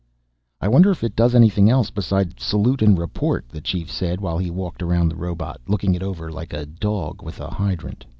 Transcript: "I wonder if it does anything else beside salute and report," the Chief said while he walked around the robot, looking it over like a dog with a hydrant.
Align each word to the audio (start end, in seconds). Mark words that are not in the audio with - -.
"I 0.59 0.67
wonder 0.67 0.89
if 0.89 1.03
it 1.03 1.15
does 1.15 1.35
anything 1.35 1.69
else 1.69 1.91
beside 1.91 2.39
salute 2.39 2.81
and 2.81 2.97
report," 2.97 3.47
the 3.49 3.61
Chief 3.61 3.91
said 3.91 4.19
while 4.19 4.39
he 4.39 4.49
walked 4.49 4.81
around 4.81 5.09
the 5.09 5.15
robot, 5.15 5.61
looking 5.67 5.93
it 5.93 6.01
over 6.01 6.31
like 6.31 6.53
a 6.53 6.65
dog 6.65 7.21
with 7.21 7.39
a 7.39 7.51
hydrant. 7.51 8.03